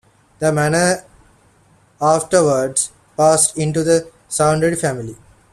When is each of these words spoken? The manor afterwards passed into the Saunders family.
The 0.39 0.51
manor 0.51 1.03
afterwards 2.01 2.91
passed 3.15 3.55
into 3.55 3.83
the 3.83 4.09
Saunders 4.29 4.81
family. 4.81 5.15